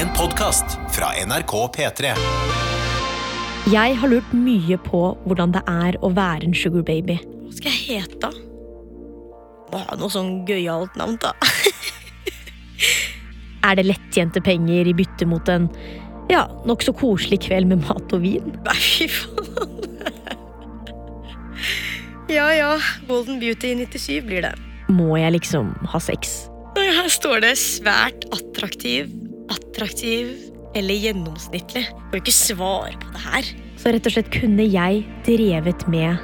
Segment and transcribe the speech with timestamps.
[0.00, 2.12] En podkast fra NRK P3.
[3.68, 7.18] Jeg har lurt mye på hvordan det er å være en sugar baby.
[7.42, 8.30] Hva skal jeg hete?
[9.68, 11.34] Må ha noe sånn gøyalt navn, da.
[13.68, 15.68] Er det lettjente penger i bytte mot en
[16.32, 18.56] ja, nokså koselig kveld med mat og vin?
[18.64, 19.44] Nei, fy faen.
[22.30, 24.56] Ja ja, Golden Beauty 97 blir det.
[24.88, 26.46] Må jeg liksom ha sex?
[26.78, 29.10] Her står det svært attraktiv,
[29.52, 30.32] attraktiv
[30.78, 31.86] eller gjennomsnittlig.
[32.10, 33.50] Får ikke svar på det her?
[33.80, 36.20] Så rett og slett kunne jeg drevet med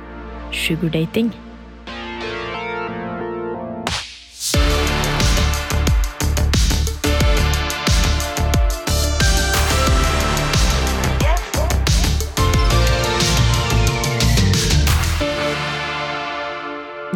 [0.54, 1.32] sugardating.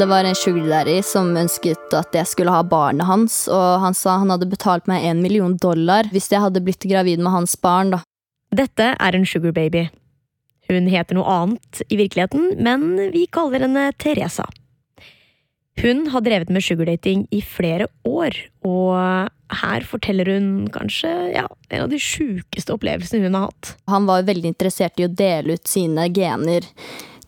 [0.00, 4.14] Det var en sugar som ønsket at jeg skulle ha barnet hans, og han sa
[4.22, 7.90] han hadde betalt meg en million dollar hvis jeg hadde blitt gravid med hans barn.
[7.92, 7.98] da.
[8.48, 9.90] Dette er en sugarbaby.
[10.72, 14.48] Hun heter noe annet i virkeligheten, men vi kaller henne Teresa.
[15.82, 19.28] Hun har drevet med sugardating i flere år, og
[19.60, 23.76] her forteller hun kanskje ja, en av de sjukeste opplevelsene hun har hatt.
[23.92, 26.72] Han var veldig interessert i å dele ut sine gener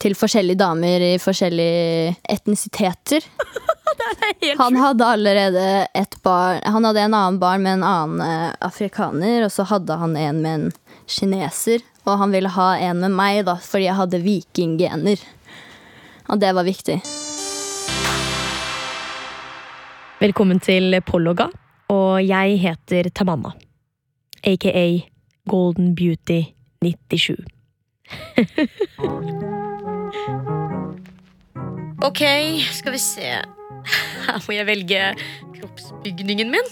[0.03, 3.23] til forskjellige damer i forskjellige etnisiteter.
[4.59, 9.45] Han hadde allerede et barn Han hadde en annen barn med en annen eh, afrikaner,
[9.47, 10.65] og så hadde han en med en
[11.07, 11.85] kineser.
[12.03, 15.23] Og han ville ha en med meg, da, fordi jeg hadde vikinggener.
[16.33, 16.99] Og det var viktig.
[20.23, 21.47] Velkommen til Polloga,
[21.95, 23.55] og jeg heter Tamanna.
[24.43, 24.87] Aka
[25.47, 26.43] Golden Beauty
[26.83, 27.39] 97.
[32.03, 32.23] Ok,
[32.75, 33.29] skal vi se.
[34.27, 35.03] Her må jeg velge
[35.55, 36.71] kroppsbygningen min.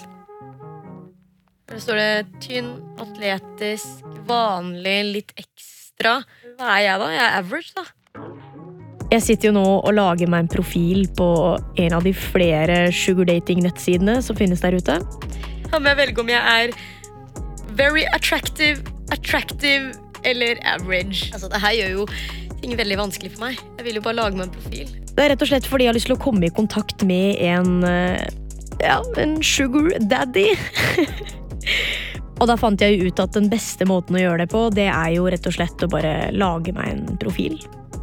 [1.70, 6.16] Her står det tynn, atletisk, vanlig, litt ekstra.
[6.58, 7.10] Hva er jeg, da?
[7.14, 7.86] Jeg er average, da.
[9.10, 11.30] Jeg sitter jo nå og lager meg en profil på
[11.82, 14.98] en av de flere sugardating-nettsidene som finnes der ute.
[15.70, 16.74] Da må jeg velge om jeg er
[17.78, 18.82] very attractive,
[19.14, 19.94] attractive
[20.26, 21.30] eller average.
[21.30, 22.06] Altså, det her gjør jo
[22.60, 23.60] ting veldig vanskelig for meg.
[23.78, 24.92] Jeg vil jo bare lage meg en profil.
[25.10, 27.40] Det er rett og slett fordi jeg har lyst til å komme i kontakt med
[27.44, 28.28] en eh,
[28.80, 30.46] ja, en sugar daddy.
[32.40, 34.88] og da fant jeg jo ut at den beste måten å gjøre det på, det
[34.88, 37.58] er jo rett og slett å bare lage meg en profil.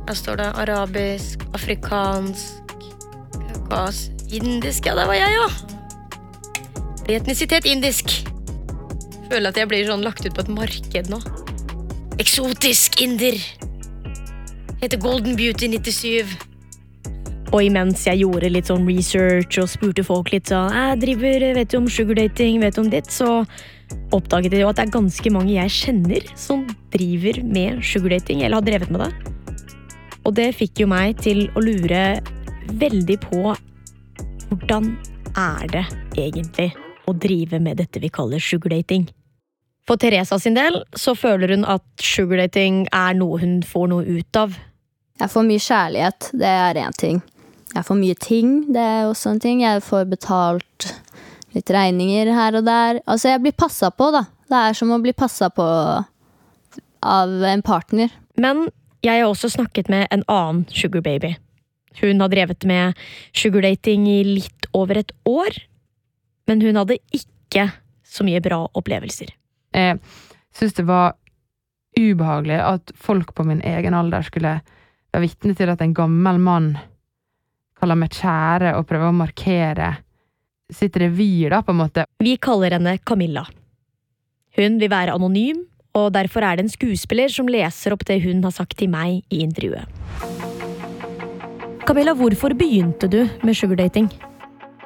[0.07, 2.85] Her står det arabisk, afrikansk,
[3.33, 4.87] kaukas, indisk.
[4.87, 5.49] Ja, der var jeg, ja.
[7.17, 8.11] Etnisitet indisk.
[9.27, 11.19] Føler at jeg blir sånn lagt ut på et marked nå.
[12.21, 13.35] Eksotisk inder.
[14.77, 16.35] Heter Golden Beauty 97.
[17.49, 21.71] Og imens jeg gjorde litt sånn research og spurte folk litt sånn Jeg driver, vet
[21.71, 23.09] du om sugardating, vet du om ditt?
[23.09, 23.41] Så
[24.13, 26.61] oppdaget jeg jo at det er ganske mange jeg kjenner som
[26.93, 29.11] driver med sugardating, eller har drevet med det.
[30.27, 32.03] Og det fikk jo meg til å lure
[32.77, 33.57] veldig på
[34.51, 34.93] hvordan
[35.33, 35.85] er det
[36.19, 36.69] egentlig
[37.09, 39.09] å drive med dette vi kaller sugardating?
[39.87, 44.39] For Teresa sin del så føler hun at sugardating er noe hun får noe ut
[44.39, 44.57] av.
[45.17, 47.21] Jeg får mye kjærlighet, det er én ting.
[47.73, 49.63] Jeg får mye ting, det er også en ting.
[49.65, 50.91] Jeg får betalt
[51.55, 53.01] litt regninger her og der.
[53.05, 54.23] Altså, jeg blir passa på, da.
[54.47, 55.65] Det er som å bli passa på
[57.07, 58.13] av en partner.
[58.37, 58.67] Men
[59.05, 61.35] jeg har også snakket med en annen sugar baby.
[62.01, 62.97] Hun har drevet med
[63.35, 65.55] sugardating i litt over et år,
[66.47, 67.71] men hun hadde ikke
[68.05, 69.33] så mye bra opplevelser.
[69.73, 69.97] Jeg
[70.55, 71.15] syns det var
[71.97, 74.59] ubehagelig at folk på min egen alder skulle
[75.17, 76.73] være vitne til at en gammel mann
[77.77, 79.93] kaller meg kjære og prøver å markere
[80.73, 82.05] sitt revir, da, på en måte.
[82.21, 83.45] Vi kaller henne Camilla.
[84.57, 85.63] Hun vil være anonym,
[85.97, 89.23] og derfor er det en skuespiller som leser opp det hun har sagt til meg
[89.33, 89.87] i intervjuet.
[91.87, 94.09] Camilla, hvorfor begynte du med sugardating?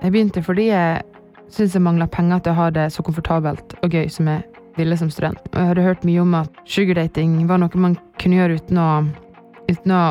[0.01, 1.01] Jeg begynte fordi jeg
[1.49, 4.45] syntes jeg mangla penger til å ha det så komfortabelt og gøy som jeg
[4.77, 5.41] ville som student.
[5.51, 8.89] Og jeg hadde hørt mye om at sugardating var noe man kunne gjøre uten å,
[9.71, 10.03] uten å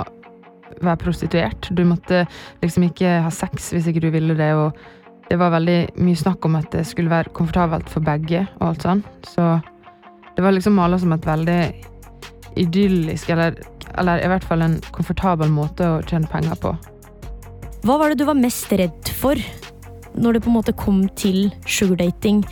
[0.81, 1.69] være prostituert.
[1.75, 2.25] Du måtte
[2.63, 4.53] liksom ikke ha sex hvis ikke du ville det.
[4.55, 4.77] og
[5.31, 8.47] det var veldig mye snakk om at det skulle være komfortabelt for begge.
[8.59, 9.03] og alt sånn.
[9.23, 9.61] Så
[10.35, 11.61] det var liksom mala som et veldig
[12.59, 13.55] idyllisk, eller,
[13.99, 16.75] eller i hvert fall en komfortabel måte å tjene penger på.
[17.87, 19.39] Hva var det du var mest redd for
[20.19, 22.43] når det på en måte kom til sugardating?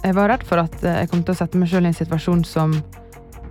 [0.00, 2.46] Jeg var redd for at jeg kom til å sette meg sjøl i en situasjon
[2.48, 2.78] som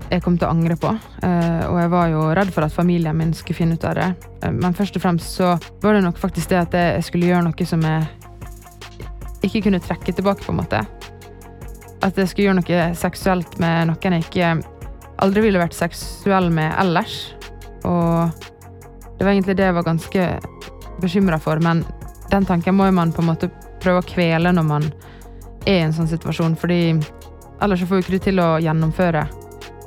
[0.10, 0.92] jeg kom til å angre på.
[1.26, 4.08] Eh, og jeg var jo redd for at familien min skulle finne ut av det.
[4.44, 5.54] Eh, men først og fremst så
[5.84, 8.08] var det nok faktisk det at jeg skulle gjøre noe som jeg
[9.46, 10.84] ikke kunne trekke tilbake, på en måte.
[12.02, 14.52] at jeg skulle gjøre noe seksuelt med noen jeg ikke
[15.20, 17.34] aldri ville vært seksuell med ellers.
[17.84, 18.32] Og
[19.18, 20.28] det var egentlig det jeg var ganske
[21.04, 21.84] bekymra for, men
[22.32, 23.52] den tanken må man på en måte
[23.84, 24.88] prøve å kvele når man
[25.66, 26.96] er i en sånn situasjon, fordi
[27.60, 29.26] ellers så får vi ikke til å gjennomføre.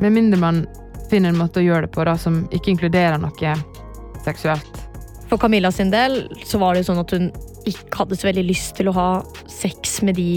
[0.01, 0.65] Med mindre man
[1.11, 3.57] finner en måte å gjøre det på da, som ikke inkluderer noe
[4.25, 4.81] seksuelt.
[5.29, 7.31] For Camilla sin del så var det jo sånn at hun
[7.69, 9.11] ikke hadde så veldig lyst til å ha
[9.51, 10.33] sex med de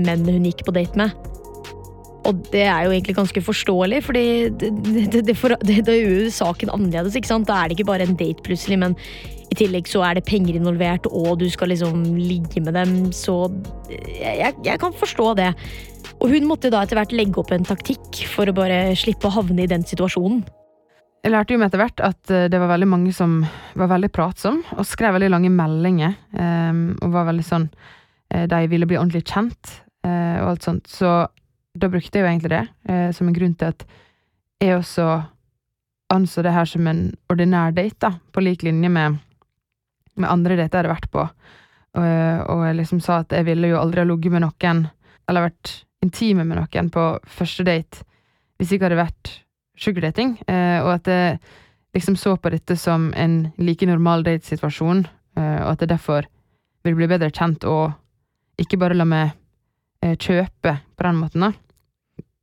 [0.00, 1.12] menn mennene hun gikk på date med.
[2.28, 4.70] Og det er jo egentlig ganske forståelig, fordi det,
[5.26, 7.16] det, er jo saken annerledes.
[7.18, 7.48] ikke sant?
[7.48, 8.94] Da er det ikke bare en date plutselig, men
[9.50, 13.50] i tillegg så er det penger involvert, og du skal liksom ligge med dem, så
[13.90, 15.50] jeg, jeg kan forstå det.
[16.20, 19.34] Og hun måtte da etter hvert legge opp en taktikk for å bare slippe å
[19.34, 20.42] havne i den situasjonen.
[21.22, 23.36] Jeg lærte jo med etter hvert at eh, det var veldig mange som
[23.78, 28.58] var veldig pratsom, og skrev veldig lange meldinger, um, og var veldig sånn uh, De
[28.72, 30.90] ville bli ordentlig kjent, uh, og alt sånt.
[30.90, 31.12] Så
[31.78, 33.84] da brukte jeg jo egentlig det som en grunn til at
[34.60, 35.06] jeg også
[36.12, 39.16] anså det her som en ordinær date, da, på lik linje med,
[40.20, 41.22] med andre dater jeg hadde vært på.
[41.96, 44.84] Og, og, jeg liksom sa at jeg ville jo aldri ha ligget med noen,
[45.30, 45.72] eller vært
[46.02, 48.04] intime med noen på første date,
[48.58, 49.32] hvis ikke hadde vært
[49.78, 51.38] sugardating, eh, og at jeg
[51.96, 55.06] liksom så på dette som en like normal datesituasjon,
[55.38, 56.28] eh, og at jeg derfor
[56.84, 57.92] vil bli bedre kjent og
[58.60, 59.32] ikke bare la meg
[60.02, 61.52] eh, kjøpe på den måten, da.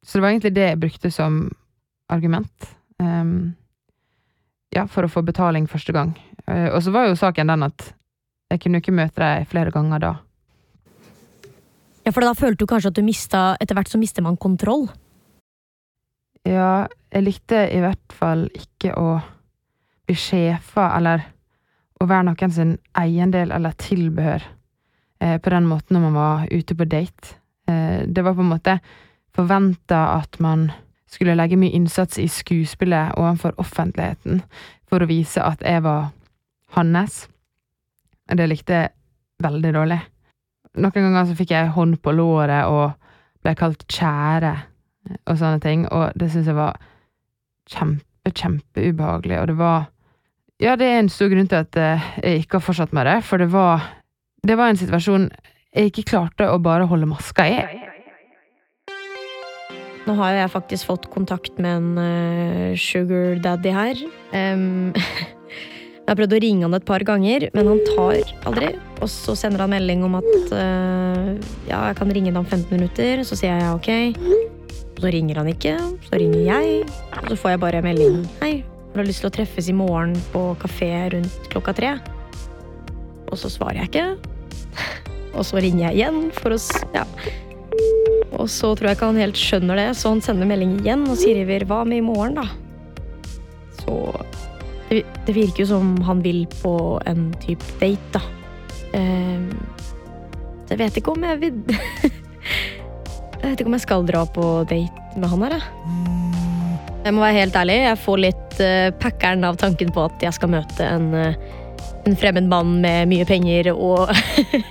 [0.03, 1.41] Så det var egentlig det jeg brukte som
[2.09, 2.69] argument.
[2.99, 3.53] Um,
[4.73, 6.13] ja, for å få betaling første gang.
[6.47, 7.91] Uh, og så var jo saken den at
[8.49, 10.13] jeg kunne ikke møte deg flere ganger da.
[12.09, 14.87] Ja, for da følte du kanskje at du mista Etter hvert så mister man kontroll?
[16.41, 19.11] Ja, jeg likte i hvert fall ikke å
[20.09, 21.27] bli sjefa eller
[22.01, 24.41] å være noen sin eiendel eller tilbehør
[25.21, 27.37] eh, på den måten når man var ute på date.
[27.69, 28.79] Eh, det var på en måte
[29.37, 30.71] forventa at man
[31.05, 34.41] skulle legge mye innsats i skuespillet overfor offentligheten
[34.89, 36.09] for å vise at jeg var
[36.73, 37.27] hans.
[38.25, 38.95] Det likte jeg
[39.45, 40.05] veldig dårlig.
[40.77, 42.91] Noen ganger så fikk jeg hånd på låret og
[43.43, 44.53] ble kalt kjære
[45.25, 46.77] og sånne ting, og det syns jeg var
[47.69, 49.87] kjempe, kjempeubehagelig, og det var
[50.59, 53.21] Ja, det er en stor grunn til at eh, jeg ikke har fortsatt med det,
[53.23, 53.85] for det var
[54.45, 55.29] Det var en situasjon
[55.75, 57.57] jeg ikke klarte å bare holde maska i.
[60.07, 64.01] Nå har jo jeg faktisk fått kontakt med en uh, sugar daddy her.
[64.33, 64.95] Um,
[66.09, 68.69] jeg har prøvd å ringe han et par ganger, men han tar aldri.
[68.97, 71.27] Og så sender han melding om at uh,
[71.69, 73.21] ja, jeg kan ringe deg om 15 minutter.
[73.29, 74.97] Så sier jeg ja, ok.
[74.97, 75.75] Så ringer han ikke,
[76.07, 76.79] så ringer jeg,
[77.13, 78.17] og så får jeg bare melding.
[78.41, 78.49] Hei,
[78.95, 81.93] har lyst til å treffes i morgen på kafé rundt klokka tre?
[83.29, 84.07] Og så svarer jeg ikke.
[85.37, 86.59] Og så ringer jeg igjen for å
[86.97, 87.05] Ja.
[88.33, 91.21] Og så tror jeg ikke han helt skjønner det, så han sender melding igjen og
[91.21, 92.49] sier hva med i morgen, da?
[93.85, 94.01] Så
[94.89, 96.73] det, virker jo som han vil på
[97.09, 98.23] en type date, da.
[100.69, 101.59] Så jeg vet ikke om jeg vil
[103.39, 106.09] Jeg vet ikke om jeg skal dra på date med han her, jeg.
[107.05, 110.35] Jeg må være helt ærlig, jeg får litt uh, packeren av tanken på at jeg
[110.35, 114.11] skal møte en, uh, en fremmed mann med mye penger og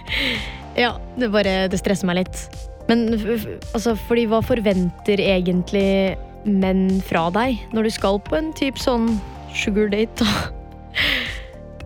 [0.82, 2.44] Ja, det bare Det stresser meg litt.
[2.86, 6.14] Men altså, fordi hva forventer egentlig
[6.46, 9.10] menn fra deg når du skal på en type sånn
[9.55, 10.26] sugar date.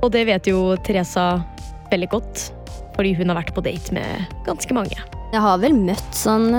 [0.03, 1.27] Og det vet jo Teresa
[1.93, 2.47] veldig godt,
[2.97, 4.99] fordi hun har vært på date med ganske mange.
[5.33, 6.51] Jeg har vel møtt sånn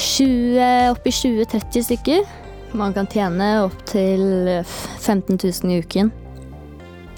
[0.00, 2.24] 20, oppi 20-30 stykker.
[2.78, 6.10] Man kan tjene opptil 15 000 i uken.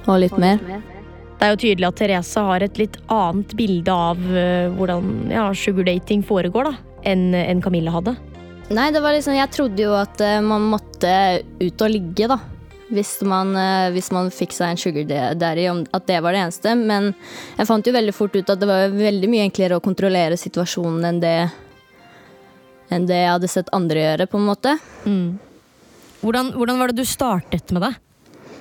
[0.08, 0.58] Og litt mer.
[1.38, 5.48] Det er jo tydelig at Therese har et litt annet bilde av uh, hvordan ja,
[5.58, 6.74] sugardating foregår, da,
[7.10, 8.14] enn en Camilla hadde.
[8.72, 11.12] Nei, det var liksom Jeg trodde jo at uh, man måtte
[11.60, 12.40] ut og ligge, da
[12.92, 16.74] hvis man, eh, hvis man fikk seg en sugar daddy, at det var det eneste.
[16.76, 17.12] Men
[17.56, 21.08] jeg fant jo veldig fort ut at det var veldig mye enklere å kontrollere situasjonen
[21.08, 21.36] enn det,
[22.92, 24.76] enn det jeg hadde sett andre gjøre, på en måte.
[25.06, 25.28] Mm.
[26.22, 27.92] Hvordan, hvordan, var det du startet med det?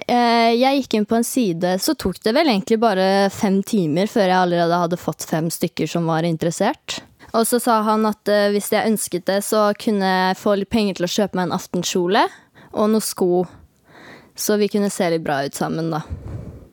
[0.07, 4.09] Eh, jeg gikk inn på en side, så tok det vel egentlig bare fem timer
[4.09, 7.01] før jeg allerede hadde fått fem stykker som var interessert.
[7.31, 10.71] Og så sa han at eh, hvis jeg ønsket det, så kunne jeg få litt
[10.73, 12.27] penger til å kjøpe meg en aftenkjole
[12.71, 13.45] og noen sko
[14.35, 16.01] så vi kunne se litt bra ut sammen, da.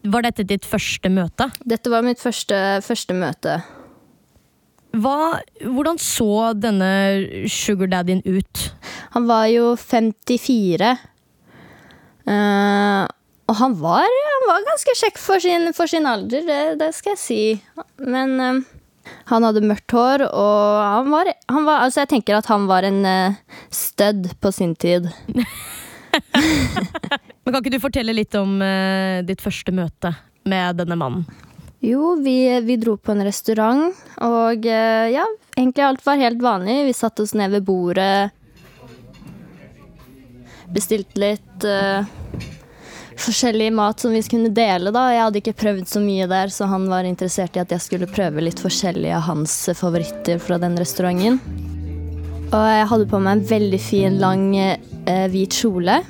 [0.08, 1.50] Var dette ditt første møte?
[1.68, 3.58] Dette var mitt første, første møte.
[4.96, 6.88] Hva, hvordan så denne
[7.52, 8.64] sugardaddyen ut?
[9.16, 10.94] Han var jo 54.
[12.28, 13.04] Uh, eh,
[13.48, 17.14] og han var, han var, ganske kjekk for sin, for sin alder, det, det, skal
[17.14, 17.42] jeg si.
[18.04, 18.64] Men uh,
[19.28, 22.86] Han hadde mørkt hår, og han var, han var Altså, jeg tenker at han var
[22.88, 23.36] en uh,
[23.74, 25.10] stødd på sin tid.
[27.42, 30.14] Men Kan ikke du fortelle litt om uh, ditt første møte
[30.48, 31.26] med denne mannen?
[31.84, 36.80] Jo, vi, vi dro på en restaurant, og uh, ja, egentlig alt var helt vanlig.
[36.88, 38.32] Vi satte oss ned ved bordet,
[40.74, 42.02] bestilte litt uh,
[43.22, 45.08] forskjellig mat som vi kunne dele, da.
[45.12, 48.10] Jeg hadde ikke prøvd så mye der, så han var interessert i at jeg skulle
[48.10, 51.40] prøve litt forskjellig av hans favoritter fra den restauranten.
[52.48, 56.00] Og jeg hadde på meg en veldig fin, lang eh, hvit kjole.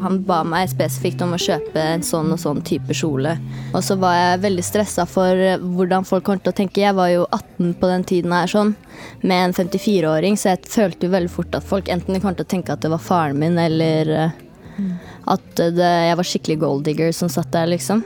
[0.00, 3.34] Han ba meg spesifikt om å kjøpe en sånn og sånn type kjole.
[3.74, 5.40] Og så var jeg veldig stressa for
[5.74, 6.84] hvordan folk kom til å tenke.
[6.84, 8.76] Jeg var jo 18 på den tiden her sånn,
[9.20, 12.52] med en 54-åring, så jeg følte jo veldig fort at folk enten kom til å
[12.54, 14.46] tenke at det var faren min, eller mm.
[15.34, 18.04] At det, jeg var skikkelig golddigger som satt der, liksom.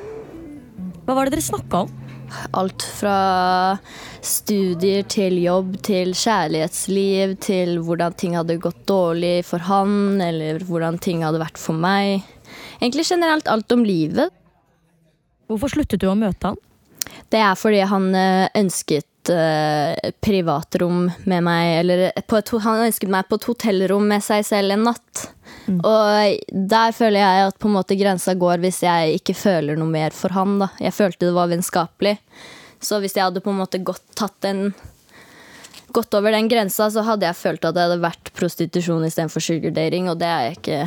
[1.04, 2.00] Hva var det dere snakka om?
[2.58, 3.16] Alt fra
[4.24, 10.98] studier til jobb til kjærlighetsliv til hvordan ting hadde gått dårlig for han, eller hvordan
[11.02, 12.24] ting hadde vært for meg.
[12.80, 14.32] Egentlig generelt alt om livet.
[15.50, 16.60] Hvorfor sluttet du å møte han?
[17.30, 23.28] Det er fordi han eh, ønsket uh, privatrom med meg, eller et, han ønsket meg
[23.28, 25.24] på et hotellrom med seg selv en natt.
[25.66, 25.78] Mm.
[25.80, 29.90] Og der føler jeg at på en måte grensa går hvis jeg ikke føler noe
[29.90, 30.58] mer for han.
[30.62, 30.70] da.
[30.82, 32.18] Jeg følte det var vennskapelig.
[32.84, 34.74] Så hvis jeg hadde på en måte gått, tatt en,
[35.94, 40.10] gått over den grensa, så hadde jeg følt at det hadde vært prostitusjon istedenfor sugardating,
[40.12, 40.80] og det er, ikke,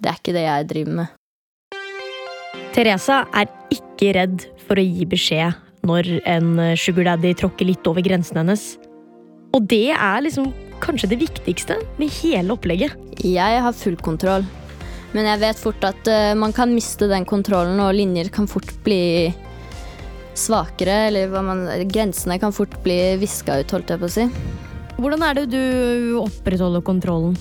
[0.00, 1.16] det er ikke det jeg driver med.
[2.72, 8.40] Teresa er ikke redd for å gi beskjed når en sugardaddy tråkker litt over grensen
[8.40, 8.64] hennes.
[9.56, 12.96] Og det er liksom kanskje det viktigste med hele opplegget.
[13.24, 14.46] Jeg har full kontroll,
[15.14, 18.72] men jeg vet fort at uh, man kan miste den kontrollen, og linjer kan fort
[18.86, 19.30] bli
[20.38, 24.28] svakere, eller man, grensene kan fort bli viska ut, holdt jeg på å si.
[25.00, 25.62] Hvordan er det du
[26.20, 27.36] opprettholder kontrollen?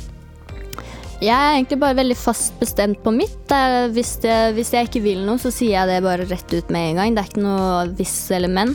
[1.19, 3.51] Jeg er egentlig bare veldig fast bestemt på mitt.
[3.91, 6.93] Hvis, det, hvis, jeg ikke vil noe, så sier jeg det bare rett ut med
[6.93, 7.15] en gang.
[7.15, 8.72] Det er ikke noe hvis eller men.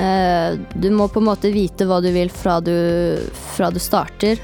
[0.00, 2.72] Eh, du må på en måte vite hva du vil fra du,
[3.56, 4.40] fra du starter.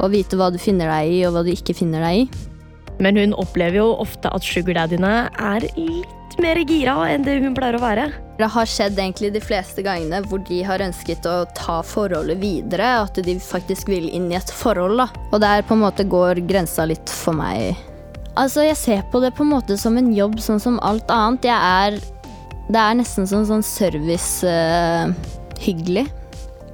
[0.00, 2.48] Og vite hva du finner deg i, og hva du ikke finner deg i.
[3.02, 7.76] Men hun opplever jo ofte at sugardaddyene er litt mer gira enn det hun pleier
[7.76, 8.06] å være.
[8.38, 12.88] Det har skjedd egentlig de fleste gangene hvor de har ønsket å ta forholdet videre.
[13.04, 15.02] At de faktisk vil inn i et forhold.
[15.02, 15.08] da.
[15.30, 17.76] Og der på en måte går grensa litt for meg.
[18.32, 21.44] Altså, Jeg ser på det på en måte som en jobb, sånn som alt annet.
[21.44, 22.00] Jeg er
[22.72, 26.06] det er nesten sånn, sånn servicehyggelig.
[26.08, 26.12] Uh,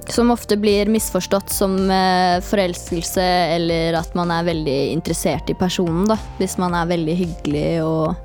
[0.09, 3.21] som ofte blir misforstått som uh, forelskelse,
[3.55, 6.07] eller at man er veldig interessert i personen.
[6.09, 8.15] da, Hvis man er veldig hyggelig og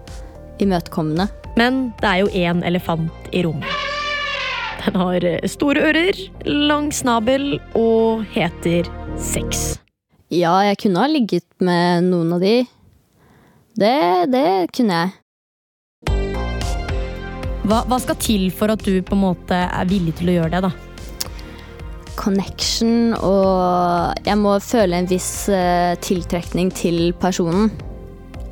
[0.65, 1.27] imøtekommende.
[1.59, 3.71] Men det er jo én elefant i rommet.
[4.85, 8.85] Den har eh, store ører, lang snabel og heter
[9.17, 9.79] sex.
[10.35, 12.57] Ja, jeg kunne ha ligget med noen av de.
[13.81, 13.97] Det,
[14.33, 15.11] det kunne jeg.
[17.65, 20.53] Hva, hva, skal til for at du på en måte er villig til å gjøre
[20.53, 20.73] det, da?
[22.15, 27.73] Connection og Jeg må føle en viss uh, tiltrekning til personen.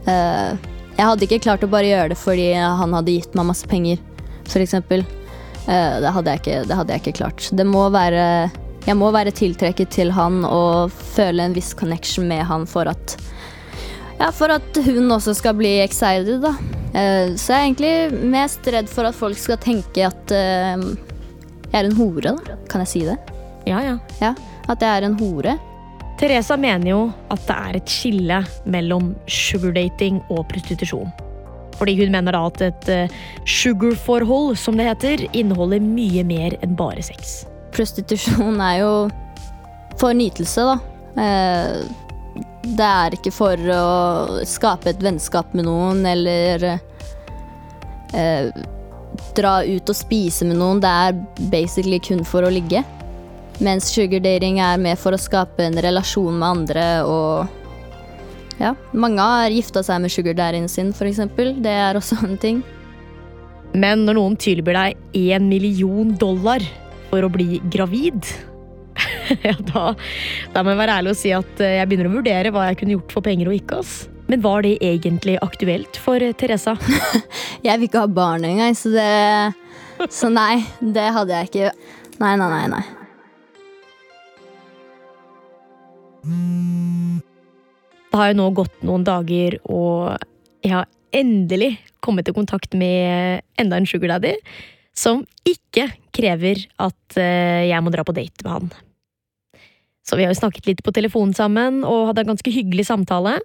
[0.09, 0.57] Uh,
[0.97, 4.01] jeg hadde ikke klart å bare gjøre det fordi han hadde gitt meg masse penger,
[4.49, 4.75] f.eks.
[4.81, 5.05] Uh,
[5.69, 7.53] det, hadde jeg ikke, det hadde jeg ikke klart.
[7.53, 8.25] Det må være
[8.83, 13.19] Jeg må være tiltrekket til han og føle en viss connection med han for at
[14.19, 16.82] ja, for at hun også skal bli excited, da.
[16.93, 20.83] Uh, så jeg er egentlig mest redd for at folk skal tenke at uh,
[21.73, 22.57] jeg er en hore, da.
[22.69, 23.17] Kan jeg si det?
[23.69, 23.97] Ja, ja.
[24.21, 24.35] ja
[24.71, 25.57] at jeg er en hore.
[26.21, 27.01] Teresa mener jo
[27.33, 31.09] at det er et skille mellom sugardating og prostitusjon.
[31.81, 33.17] Fordi hun mener da at et uh,
[33.49, 37.43] sugarforhold, som det heter, inneholder mye mer enn bare sex.
[37.75, 38.93] Prostitusjon er jo
[39.99, 40.79] for nytelse, da.
[42.63, 46.65] Det er ikke for å skape et vennskap med noen eller
[48.17, 48.49] eh,
[49.37, 50.81] dra ut og spise med noen.
[50.83, 51.19] Det er
[51.53, 52.85] basically kun for å ligge.
[53.63, 57.59] Mens sugardating er mer for å skape en relasjon med andre og
[58.61, 61.19] Ja, mange har gifta seg med sugardaddyen sin, f.eks.
[61.65, 62.61] Det er også en ting.
[63.73, 66.63] Men når noen tilbyr deg én million dollar
[67.11, 68.29] for å bli gravid
[69.49, 69.85] ja, da,
[70.53, 72.81] da, må jeg være ærlig og si at eh, jeg begynner å vurdere hva jeg
[72.81, 73.83] kunne gjort for penger og ikke.
[73.83, 73.95] ass.
[74.31, 76.77] Men var det egentlig aktuelt for eh, Teresa?
[77.67, 79.11] jeg vil ikke ha barn engang, så det
[80.11, 81.71] Så nei, det hadde jeg ikke.
[82.23, 82.67] Nei, nei, nei.
[82.73, 82.85] nei.
[88.13, 90.19] Det har jo nå gått noen dager, og
[90.63, 94.35] jeg har endelig kommet i kontakt med enda en sugar daddy
[94.97, 98.73] som ikke krever at eh, jeg må dra på date med han.
[100.03, 103.39] Så vi har jo snakket litt på telefon sammen og hadde en ganske hyggelig samtale,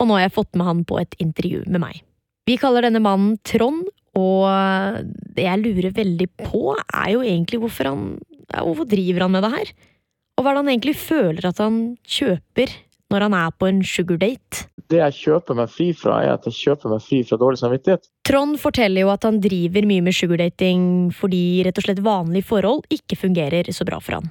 [0.00, 2.00] og nå har jeg fått med han på et intervju med meg.
[2.48, 3.84] Vi kaller denne mannen Trond,
[4.18, 5.06] og
[5.36, 8.06] det jeg lurer veldig på, er jo egentlig hvorfor han
[8.52, 9.68] ja, Hvorfor driver han med det her?
[10.36, 12.74] Og hva er det han egentlig føler at han kjøper
[13.12, 14.66] når han er på en sugardate?
[14.92, 18.10] Det jeg kjøper meg fri fra, er at jeg kjøper meg fri fra dårlig samvittighet.
[18.28, 20.84] Trond forteller jo at han driver mye med sugardating
[21.16, 24.28] fordi rett og slett vanlige forhold ikke fungerer så bra for han.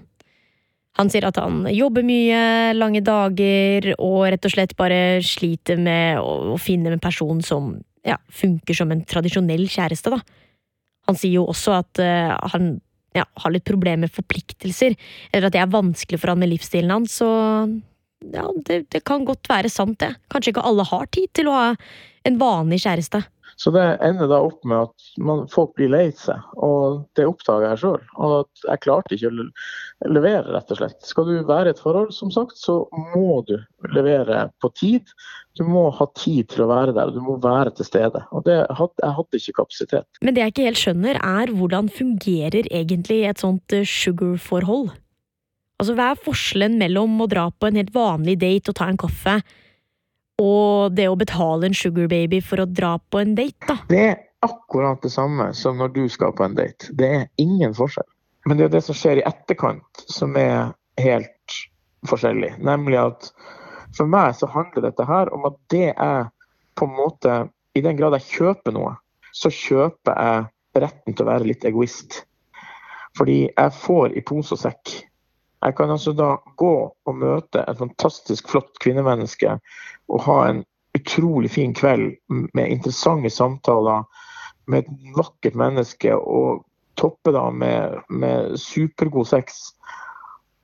[1.00, 2.41] Han sier at han jobber mye,
[2.75, 8.17] lange dager, og rett og slett bare sliter med å finne en person som ja,
[8.33, 10.19] funker som en tradisjonell kjæreste, da.
[11.10, 12.75] Han sier jo også at uh, han
[13.17, 14.95] ja, har litt problemer med forpliktelser,
[15.31, 17.29] eller at det er vanskelig for han med livsstilen hans, så
[18.31, 20.13] ja, det, det kan godt være sant, det.
[20.31, 21.69] Kanskje ikke alle har tid til å ha
[22.27, 23.24] en vanlig kjæreste.
[23.62, 27.68] Så det ender da opp med at man, folk blir lei seg, og det oppdager
[27.68, 28.00] jeg sjøl.
[28.18, 30.98] Og at jeg klarte ikke å levere, rett og slett.
[31.06, 32.80] Skal du være i et forhold, som sagt, så
[33.13, 33.60] må du
[33.94, 35.13] levere på tid.
[35.60, 38.24] Du må ha tid til å være der, du må være til stede.
[38.34, 40.10] Og det, jeg hadde ikke kapasitet.
[40.25, 44.89] Men det jeg ikke helt skjønner, er hvordan fungerer egentlig et sånt eh, sugar-forhold?
[45.82, 49.00] Altså, hva er forskjellen mellom å dra på en helt vanlig date og ta en
[49.01, 49.41] kaffe,
[50.41, 53.77] og det å betale en sugar baby for å dra på en date, da.
[53.89, 56.89] Det er akkurat det samme som når du skal på en date.
[56.98, 58.07] Det er ingen forskjell.
[58.50, 61.57] Men det er det som skjer i etterkant som er helt
[62.10, 62.55] forskjellig.
[62.65, 63.29] Nemlig at
[63.98, 66.31] for meg så handler dette her om at det er
[66.79, 67.41] på en måte
[67.77, 68.95] I den grad jeg kjøper noe,
[69.31, 72.17] så kjøper jeg retten til å være litt egoist.
[73.15, 74.91] Fordi jeg får i pose og sekk.
[75.62, 79.60] Jeg kan altså da gå og møte et fantastisk flott kvinnemenneske
[80.10, 80.63] og ha en
[80.98, 84.08] utrolig fin kveld med interessante samtaler
[84.65, 86.63] med et vakkert menneske og
[87.00, 89.72] toppe da med, med supergod sex.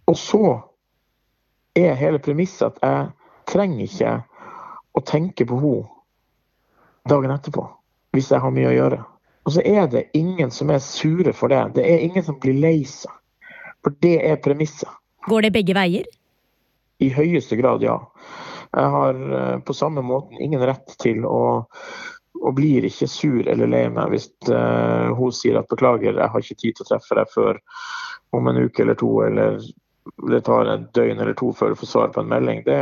[0.08, 0.42] Og så
[1.77, 3.08] er hele premisset at jeg
[3.48, 4.15] trenger ikke
[4.98, 5.86] å tenke på henne
[7.08, 7.63] dagen etterpå
[8.15, 8.98] hvis jeg har mye å gjøre.
[9.48, 11.62] Og så er det ingen som er sure for det.
[11.78, 13.13] Det er ingen som blir lei seg.
[13.88, 14.91] For det er premisset.
[15.32, 16.08] Går det begge veier?
[17.00, 17.95] I høyeste grad, ja.
[18.76, 21.39] Jeg har eh, på samme måten ingen rett til å
[22.38, 26.43] og blir ikke sur eller lei meg hvis uh, hun sier at beklager, jeg har
[26.43, 27.58] ikke tid til å treffe deg før
[28.38, 29.58] om en uke eller to, eller
[30.30, 32.62] det tar en døgn eller to før du får svar på en melding.
[32.67, 32.78] Det,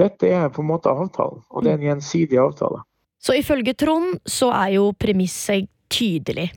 [0.00, 2.80] dette er på en måte avtalen, og det er en gjensidig avtale.
[3.20, 6.48] Så ifølge Trond så er jo premisset tydelig.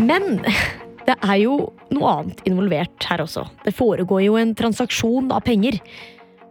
[0.00, 0.40] Men
[1.10, 1.54] det er jo
[1.90, 3.44] noe annet involvert her også.
[3.64, 5.80] Det foregår jo en transaksjon av penger.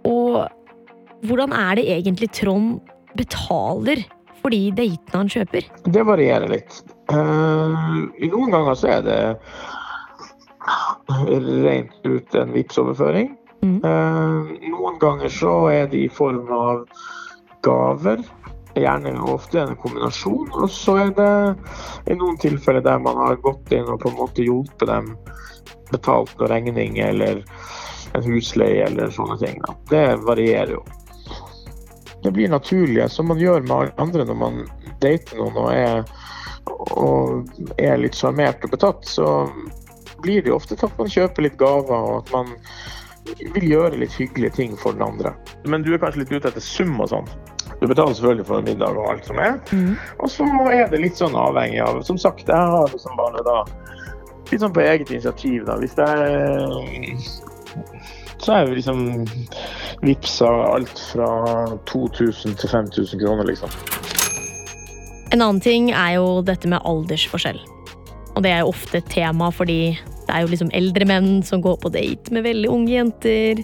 [0.07, 0.45] Og
[1.27, 2.79] hvordan er det egentlig Trond
[3.17, 4.03] betaler
[4.39, 5.67] for de datene han kjøper?
[5.87, 6.81] Det varierer litt.
[7.09, 9.19] Uh, noen ganger så er det
[11.65, 13.31] rent ut en Vipps-overføring.
[13.63, 13.79] Mm.
[13.83, 16.85] Uh, noen ganger så er det i form av
[17.65, 18.21] gaver
[18.75, 20.49] gjerne ofte en kombinasjon.
[20.53, 21.31] Og så er det
[22.13, 25.13] i noen tilfeller der man har gått inn og på en måte hjulpet dem,
[25.89, 27.43] betalt noen regning eller
[28.13, 29.61] en husleie eller sånne ting.
[29.65, 29.75] Da.
[29.89, 30.83] Det varierer jo.
[32.23, 34.63] Det blir naturlig, som man gjør med andre når man
[34.99, 36.01] dater noen og er,
[36.99, 39.07] og er litt sjarmert og betatt.
[39.07, 39.25] Så
[40.23, 42.57] blir det jo ofte til at man kjøper litt gaver og at man
[43.55, 45.33] vil gjøre litt hyggelige ting for den andre.
[45.65, 47.29] Men du er kanskje litt ute etter sum og sånn?
[47.79, 49.59] Du betaler selvfølgelig for middag og alt som er.
[49.71, 49.93] Mm.
[50.19, 53.61] Og så er det litt sånn avhengig av Som sagt, jeg har liksom bare da
[54.49, 55.77] litt sånn på eget initiativ, da.
[55.79, 57.17] Hvis det er
[58.39, 59.27] så er vi liksom
[60.01, 61.29] vippsa alt fra
[61.91, 63.73] 2000 til 5000 kroner, liksom.
[65.29, 67.59] En annen ting er jo dette med aldersforskjell.
[68.35, 69.97] Og det er jo ofte et tema fordi
[70.29, 73.63] det er jo liksom eldre menn som går på date med veldig unge jenter.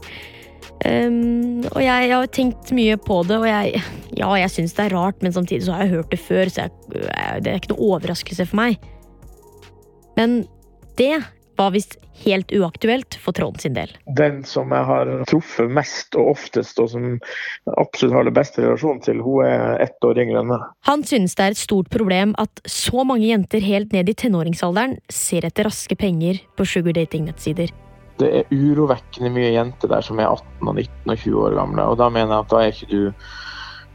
[0.85, 3.83] Um, og jeg, jeg, har tenkt mye på det, og jeg,
[4.17, 6.65] ja, jeg syns det er rart, men samtidig så har jeg hørt det før, så
[6.65, 7.05] jeg,
[7.45, 8.81] det er ikke noe overraskelse for meg.
[10.17, 10.41] Men
[10.99, 11.13] det
[11.59, 13.91] var visst helt uaktuelt for Trond sin del.
[14.17, 17.17] Den som jeg har truffet mest og oftest, og som
[17.75, 20.67] absolutt har det beste relasjonen til, hun er ett år yngre enn meg.
[20.89, 24.99] Han synes det er et stort problem at så mange jenter helt ned i tenåringsalderen
[25.11, 27.73] ser etter raske penger på sugardating-nettsider
[28.21, 31.87] det er urovekkende mye jenter der som er 18 og 19 og 20 år gamle.
[31.91, 33.25] Og da mener jeg at da er ikke du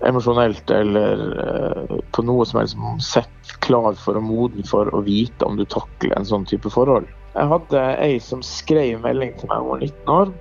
[0.08, 5.44] emosjonelt eller uh, på noe som helst sett klar for og moden for å vite
[5.44, 7.08] om du takler en sånn type forhold.
[7.34, 10.32] Jeg hadde ei som skrev melding til meg hun var 19 år,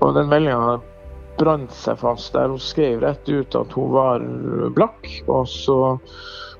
[0.00, 0.76] og den meldinga
[1.36, 4.26] brant seg fast der hun skrev rett ut at hun var
[4.76, 5.10] blakk.
[5.26, 5.78] Og så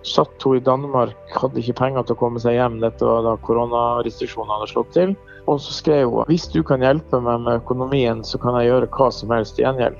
[0.06, 2.78] Satt hun i Danmark, hadde ikke penger til å komme seg hjem.
[2.82, 5.16] Dette var da koronarestriksjonene hadde slått til.
[5.50, 8.90] Og så skrev hun hvis du kan hjelpe meg med økonomien, så kan jeg gjøre
[8.94, 9.98] hva som helst i gjengjeld.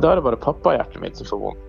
[0.00, 1.63] Da er det bare pappahjertet mitt som får vondt.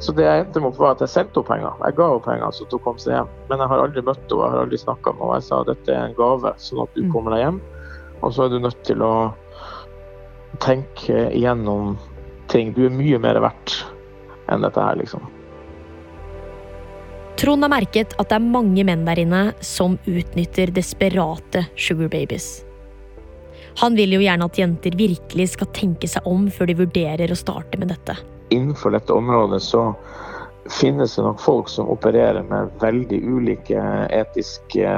[0.00, 1.82] Så det jeg endte med var at jeg sendte henne penger.
[1.84, 3.34] Jeg ga henne penger så hun kom seg hjem.
[3.50, 5.40] Men jeg har aldri møtt henne, jeg har aldri snakka med henne.
[5.40, 7.10] Jeg sa dette er en gave, sånn at du mm.
[7.12, 7.60] kommer deg hjem.
[8.20, 9.12] Og så er du nødt til å
[10.64, 11.98] tenke igjennom
[12.52, 12.72] ting.
[12.76, 13.76] Du er mye mer verdt
[14.50, 15.28] enn dette her, liksom.
[17.40, 22.58] Trond har merket at det er mange menn der inne som utnytter desperate sugar babies.
[23.80, 27.38] Han vil jo gjerne at jenter virkelig skal tenke seg om før de vurderer å
[27.38, 28.16] starte med dette.
[28.50, 29.94] Innenfor dette området så
[30.80, 34.94] finnes det nok folk som opererer med veldig ulike etiske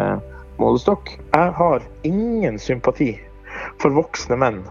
[0.60, 1.14] målestokk.
[1.32, 3.14] Jeg har ingen sympati
[3.80, 4.62] for voksne menn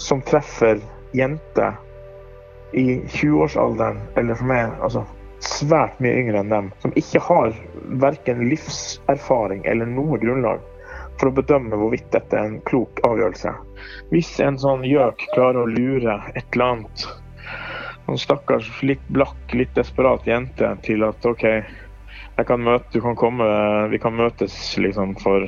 [0.00, 0.80] som treffer
[1.14, 1.76] jenter
[2.74, 5.04] i 20-årsalderen, eller som er altså,
[5.44, 7.52] svært mye yngre enn dem, som ikke har
[8.02, 10.62] verken livserfaring eller noe grunnlag
[11.20, 13.52] for å bedømme hvorvidt dette er en klok avgjørelse.
[14.10, 17.06] Hvis en sånn gjøk klarer å lure et eller annet
[18.10, 21.44] en stakkars litt blakk, litt desperat jente til at OK,
[22.34, 23.46] jeg kan møte, du kan komme,
[23.92, 25.46] vi kan møtes, liksom, for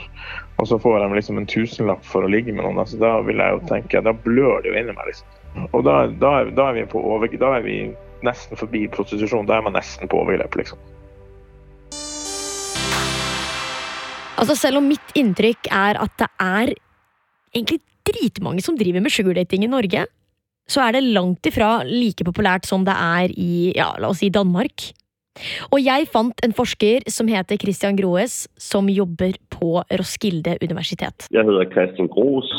[0.56, 2.78] Og så får de liksom en tusenlapp for å ligge med noen.
[2.80, 5.10] Altså, da vil jeg jo tenke, da blør det jo inni meg.
[5.10, 5.66] liksom.
[5.76, 7.76] Og da, da, da, er vi på over, da er vi
[8.24, 9.48] nesten forbi prostitusjon.
[9.50, 10.80] Da er man nesten på overgrep, liksom.
[14.36, 16.72] Altså Selv om mitt inntrykk er at det er
[17.56, 20.06] egentlig dritmange som driver med sugardating i Norge,
[20.70, 24.31] så er det langt ifra like populært som det er i ja, la oss si
[24.35, 24.90] Danmark.
[25.70, 31.29] Og jeg fant en forsker som heter Christian Groes, som jobber på Roskilde universitet.
[31.31, 32.50] Jeg heter Christian Groes.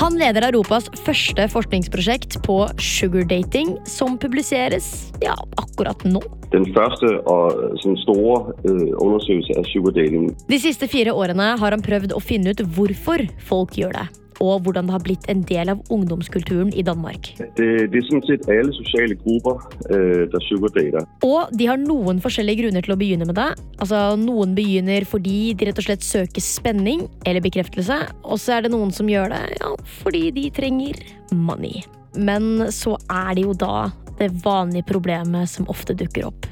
[0.00, 6.22] Han leder Europas første forskningsprosjekt på sugardating, som publiseres ja, akkurat nå.
[6.54, 7.58] Den første og
[8.04, 10.30] store undersøkelsen undersøkelse av sugardating.
[10.48, 14.08] De siste fire årene har han prøvd å finne ut hvorfor folk gjør det
[14.44, 17.32] og hvordan det har blitt en del av ungdomskulturen i Danmark.
[17.58, 21.06] Det, det er sånn sett alle sosiale grupper øh, der sugardater.
[21.26, 23.50] Og de har noen forskjellige grunner til å begynne med det.
[23.78, 28.66] Altså, Noen begynner fordi de rett og slett søker spenning eller bekreftelse, og så er
[28.66, 29.72] det noen som gjør det ja,
[30.02, 31.00] fordi de trenger
[31.34, 31.82] money.
[32.18, 36.48] Men så er det jo da det vanlige problemet som ofte dukker opp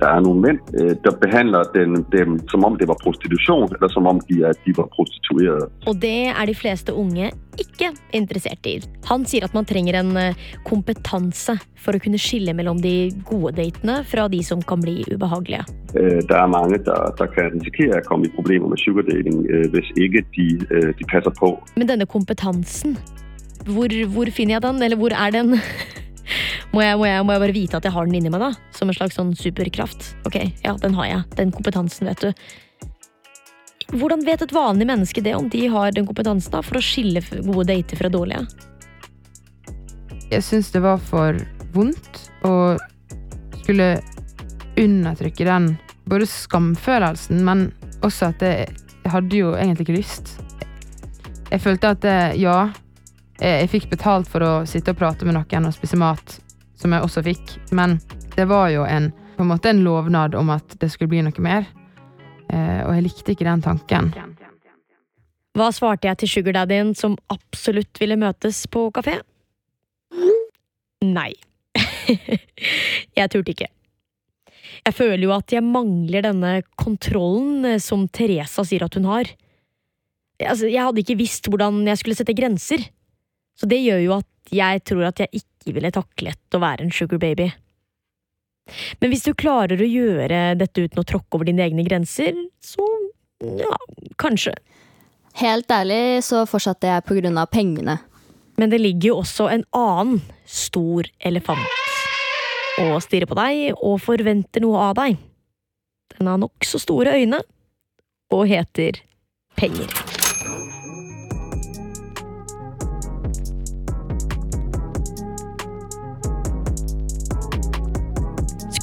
[0.00, 3.90] der er noen menn øh, der behandler dem, dem, som om det var prostitusjon, eller
[3.92, 5.68] som om de, de var prostituerede.
[5.86, 7.30] Og det er de fleste unge
[7.60, 8.80] ikke interessert i.
[9.06, 13.54] Han sier at man trenger en øh, kompetanse for å kunne skille mellom de gode
[13.60, 15.64] datene fra de som kan bli ubehagelige.
[15.94, 19.90] Der det er mange der, der kan risikere å komme i problemer med sugardating hvis
[19.94, 20.46] ikke de,
[20.98, 21.52] de passer på.
[21.78, 22.96] Men denne kompetansen,
[23.68, 25.54] hvor, hvor finner jeg den, eller hvor er den?
[26.74, 28.52] Må jeg, må, jeg, må jeg, bare vite at jeg har den inni meg, da?
[28.76, 30.12] Som en slags sånn superkraft?
[30.28, 31.24] Ok, ja, den har jeg.
[31.38, 32.46] Den kompetansen, vet du.
[33.94, 37.22] Hvordan vet et vanlig menneske det, om de har den kompetansen da, for å skille
[37.44, 38.46] gode dater fra dårlige?
[40.32, 41.36] Jeg syns det var for
[41.74, 42.54] vondt å
[43.60, 43.98] skulle
[44.80, 45.74] undertrykke den
[46.10, 47.68] både skamfølelsen, men
[48.04, 48.72] også at jeg,
[49.04, 50.34] jeg hadde jo egentlig ikke lyst.
[51.52, 52.72] Jeg følte at det, ja,
[53.44, 56.38] jeg fikk betalt for å sitte og prate med noen og spise mat,
[56.80, 57.98] som jeg også fikk, men
[58.36, 61.44] det var jo en, på en måte en lovnad om at det skulle bli noe
[61.44, 61.68] mer.
[62.50, 64.10] Eh, og jeg likte ikke den tanken.
[65.54, 69.20] Hva svarte jeg til sugardaddyen som absolutt ville møtes på kafé?
[71.04, 71.30] Nei.
[73.18, 73.70] jeg turte ikke.
[74.84, 79.30] Jeg føler jo at jeg mangler denne kontrollen eh, som Teresa sier at hun har.
[80.42, 82.82] Altså, jeg hadde ikke visst hvordan jeg skulle sette grenser.
[83.58, 86.94] Så det gjør jo at jeg tror at jeg ikke ville taklet å være en
[86.94, 87.48] sugar baby.
[89.00, 92.86] Men hvis du klarer å gjøre dette uten å tråkke over dine egne grenser, så
[93.44, 93.76] ja,
[94.20, 94.54] kanskje.
[95.40, 97.98] Helt ærlig så fortsatte jeg på grunn av pengene.
[98.56, 101.80] Men det ligger jo også en annen stor elefant
[102.82, 105.18] og stirrer på deg og forventer noe av deg.
[106.14, 107.42] Den har nokså store øyne
[108.34, 109.02] og heter
[109.58, 110.13] penger.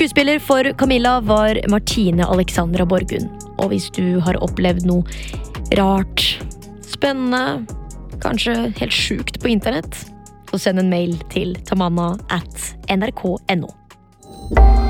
[0.01, 3.29] Skuespiller for Camilla var Martine Alexandra Borgund.
[3.61, 5.05] Og hvis du har opplevd noe
[5.77, 6.23] rart,
[6.89, 7.67] spennende,
[8.23, 9.99] kanskje helt sjukt på internett,
[10.49, 13.69] så send en mail til tamanna at nrk.no.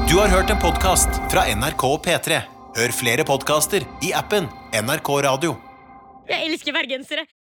[0.07, 2.39] Du har hørt en podkast fra NRK P3.
[2.79, 5.59] Hør flere podkaster i appen NRK Radio.
[6.31, 7.27] Jeg elsker bergensere!